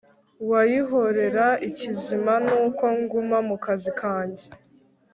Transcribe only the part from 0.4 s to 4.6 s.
wayihorera ikizima nuko nguma mukazi kajye